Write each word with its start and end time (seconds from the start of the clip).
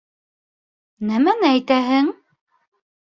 Нәмәне 1.11 1.49
әйтәһең? 1.59 2.11